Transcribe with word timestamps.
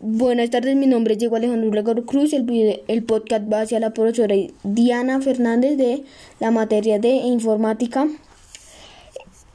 Buenas 0.00 0.50
tardes, 0.50 0.76
mi 0.76 0.86
nombre 0.86 1.14
es 1.14 1.18
Diego 1.18 1.34
Alejandro 1.34 1.72
Legor 1.72 2.04
Cruz. 2.04 2.32
El, 2.32 2.84
el 2.86 3.02
podcast 3.02 3.52
va 3.52 3.62
hacia 3.62 3.80
la 3.80 3.92
profesora 3.92 4.32
Diana 4.62 5.20
Fernández 5.20 5.76
de 5.76 6.04
la 6.38 6.52
materia 6.52 7.00
de 7.00 7.08
informática. 7.08 8.06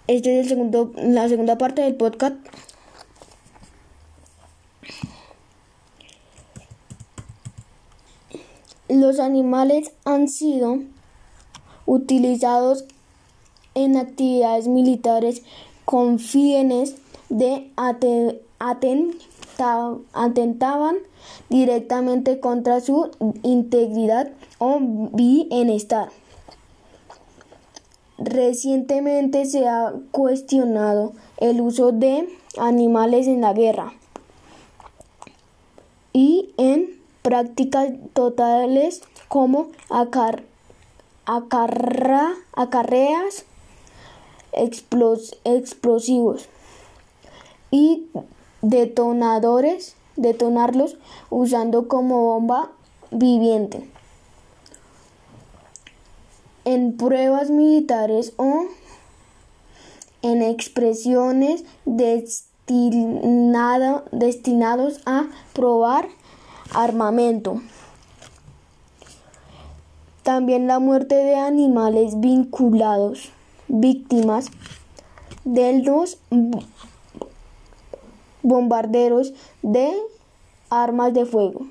Esta 0.07 0.29
es 0.29 0.43
el 0.43 0.49
segundo, 0.49 0.91
la 0.97 1.29
segunda 1.29 1.57
parte 1.57 1.81
del 1.83 1.95
podcast. 1.95 2.35
Los 8.89 9.21
animales 9.21 9.93
han 10.03 10.27
sido 10.27 10.79
utilizados 11.85 12.83
en 13.75 13.95
actividades 13.95 14.67
militares 14.67 15.41
con 15.85 16.19
fines 16.19 16.97
de 17.29 17.71
atentar 17.77 19.15
atentaban 20.13 20.97
directamente 21.49 22.39
contra 22.39 22.81
su 22.81 23.09
integridad 23.43 24.31
o 24.57 24.79
bienestar. 24.81 26.09
Recientemente 28.17 29.45
se 29.45 29.67
ha 29.67 29.93
cuestionado 30.11 31.13
el 31.37 31.61
uso 31.61 31.91
de 31.91 32.29
animales 32.57 33.27
en 33.27 33.41
la 33.41 33.53
guerra 33.53 33.93
y 36.13 36.53
en 36.57 37.01
prácticas 37.21 37.89
totales 38.13 39.01
como 39.27 39.69
acar 39.89 40.43
acarreas 41.25 42.35
explosivos 45.43 46.47
y 47.71 48.07
detonadores, 48.63 49.95
detonarlos 50.15 50.97
usando 51.29 51.87
como 51.87 52.23
bomba 52.23 52.71
viviente. 53.11 53.87
En 56.65 56.97
pruebas 56.97 57.51
militares 57.51 58.33
o 58.37 58.65
en 60.23 60.41
expresiones 60.41 61.65
destinado, 61.85 62.45
destinados 64.11 65.01
a 65.05 65.27
probar 65.51 66.07
armamento. 66.73 67.61
También 70.23 70.67
la 70.67 70.79
muerte 70.79 71.15
de 71.15 71.35
animales 71.35 72.21
vinculados, 72.21 73.29
víctimas 73.67 74.45
de 75.43 75.79
los 75.79 76.17
bombarderos 78.43 79.33
de 79.61 79.91
armas 80.69 81.13
de 81.13 81.25
fuego. 81.25 81.65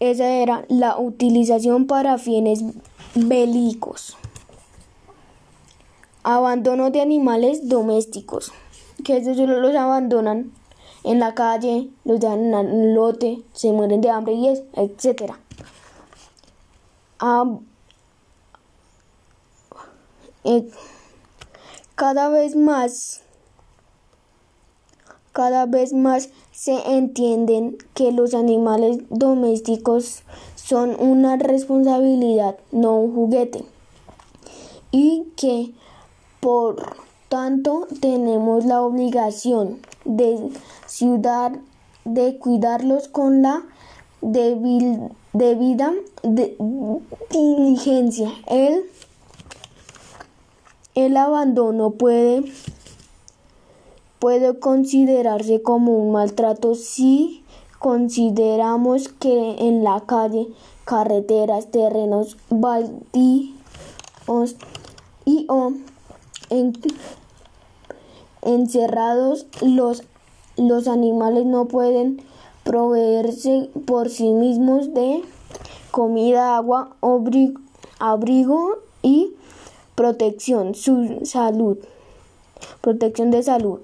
Esa 0.00 0.28
era 0.28 0.64
la 0.68 0.98
utilización 0.98 1.86
para 1.86 2.18
fines 2.18 2.62
bélicos. 3.14 4.16
Abandono 6.22 6.90
de 6.90 7.00
animales 7.00 7.68
domésticos, 7.68 8.52
que 9.04 9.24
solo 9.24 9.60
los 9.60 9.74
abandonan 9.74 10.52
en 11.04 11.18
la 11.18 11.34
calle, 11.34 11.88
los 12.04 12.20
dejan 12.20 12.52
en 12.52 12.54
el 12.54 12.94
lote, 12.94 13.42
se 13.52 13.72
mueren 13.72 14.00
de 14.00 14.10
hambre 14.10 14.34
y 14.34 14.48
etc. 14.48 15.32
Eh, 20.44 20.70
cada 21.94 22.28
vez 22.28 22.54
más 22.54 23.22
cada 25.38 25.66
vez 25.66 25.92
más 25.92 26.30
se 26.50 26.74
entienden 26.96 27.78
que 27.94 28.10
los 28.10 28.34
animales 28.34 28.98
domésticos 29.08 30.22
son 30.56 30.96
una 30.98 31.36
responsabilidad, 31.36 32.56
no 32.72 32.96
un 32.96 33.14
juguete, 33.14 33.64
y 34.90 35.28
que 35.36 35.72
por 36.40 36.96
tanto 37.28 37.86
tenemos 38.00 38.64
la 38.64 38.82
obligación 38.82 39.78
de 40.04 40.50
de 42.04 42.38
cuidarlos 42.40 43.06
con 43.06 43.42
la 43.42 43.62
debida 44.20 45.94
diligencia. 47.30 48.32
El, 48.48 48.86
el 50.96 51.16
abandono 51.16 51.92
puede 51.92 52.42
puede 54.18 54.58
considerarse 54.58 55.62
como 55.62 55.96
un 55.96 56.12
maltrato 56.12 56.74
si 56.74 57.44
consideramos 57.78 59.08
que 59.08 59.56
en 59.58 59.84
la 59.84 60.00
calle, 60.00 60.48
carreteras, 60.84 61.70
terrenos 61.70 62.36
baldíos 62.50 63.54
y 65.24 65.46
o 65.48 65.72
encerrados 68.42 69.46
los, 69.60 70.02
los 70.56 70.88
animales 70.88 71.46
no 71.46 71.66
pueden 71.66 72.20
proveerse 72.64 73.70
por 73.86 74.10
sí 74.10 74.30
mismos 74.30 74.92
de 74.94 75.22
comida, 75.90 76.56
agua, 76.56 76.96
abrigo 77.98 78.78
y 79.02 79.32
protección, 79.94 80.74
su 80.74 81.20
salud, 81.24 81.78
protección 82.80 83.30
de 83.30 83.42
salud 83.42 83.80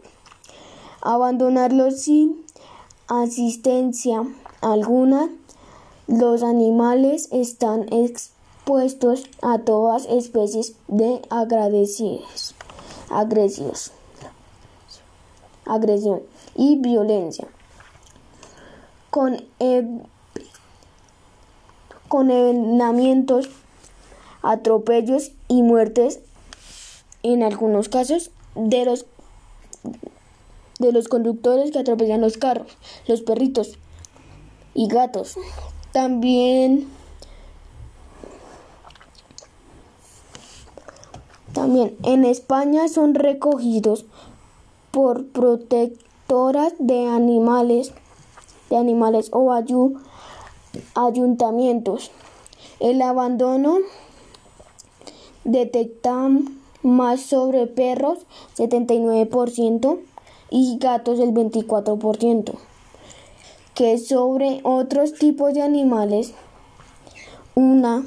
abandonarlos 1.04 2.00
sin 2.00 2.44
asistencia 3.06 4.26
alguna. 4.60 5.28
Los 6.06 6.42
animales 6.42 7.28
están 7.31 7.87
expuestos 7.92 9.25
a 9.43 9.59
todas 9.59 10.06
especies 10.06 10.75
de 10.88 11.22
agradecidos, 11.31 12.54
agresivos, 13.10 13.93
agresión 15.64 16.22
y 16.54 16.76
violencia. 16.76 17.47
Con, 19.10 19.44
con 22.09 22.31
envenenamientos, 22.31 23.48
atropellos 24.43 25.31
y 25.48 25.62
muertes, 25.62 26.20
en 27.22 27.43
algunos 27.43 27.88
casos, 27.88 28.31
de 28.56 28.84
los 28.84 29.06
de 30.78 30.92
los 30.92 31.08
conductores 31.08 31.70
que 31.70 31.78
atropellan 31.78 32.20
los 32.20 32.36
carros, 32.36 32.76
los 33.06 33.22
perritos 33.22 33.78
y 34.74 34.88
gatos. 34.88 35.36
También 35.92 36.88
También 41.54 41.96
en 42.02 42.24
España 42.24 42.88
son 42.88 43.14
recogidos 43.14 44.06
por 44.90 45.26
protectoras 45.28 46.74
de 46.80 47.06
animales, 47.06 47.92
de 48.70 48.76
animales 48.76 49.30
o 49.32 49.52
ayuntamientos. 50.96 52.10
El 52.80 53.00
abandono 53.02 53.78
detecta 55.44 56.28
más 56.82 57.20
sobre 57.20 57.68
perros, 57.68 58.18
79%, 58.56 60.00
y 60.50 60.78
gatos 60.78 61.19
el 61.19 61.32
24%, 61.32 62.55
que 63.75 63.99
sobre 63.99 64.60
otros 64.65 65.15
tipos 65.15 65.55
de 65.55 65.62
animales, 65.62 66.34
una, 67.55 68.05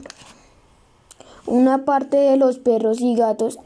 una 1.45 1.85
parte 1.85 2.17
de 2.17 2.37
los 2.37 2.59
perros 2.59 3.01
y 3.01 3.15
gatos 3.15 3.59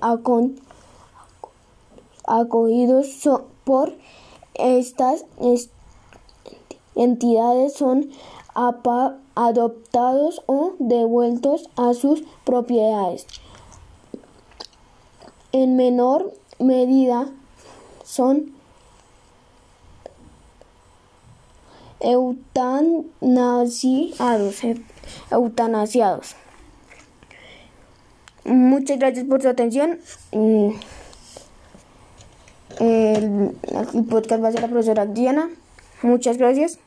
acogidos 2.28 3.08
por 3.64 3.94
estas 4.54 5.26
entidades 6.96 7.74
son 7.74 8.10
adoptados 9.36 10.42
o 10.46 10.74
devueltos 10.80 11.70
a 11.76 11.94
sus 11.94 12.24
propiedades. 12.46 13.26
En 15.52 15.76
menor 15.76 16.34
medida 16.60 17.28
son 18.04 18.54
eutanasiados, 22.02 24.62
eutanasiados. 25.32 26.36
Muchas 28.44 29.00
gracias 29.00 29.26
por 29.26 29.42
su 29.42 29.50
atención. 29.50 30.00
Mm, 30.32 30.70
el 32.80 33.56
podcast 34.10 34.44
va 34.44 34.48
a 34.48 34.52
ser 34.52 34.62
la 34.62 34.68
profesora 34.68 35.06
Diana. 35.06 35.50
Muchas 36.02 36.38
gracias. 36.38 36.80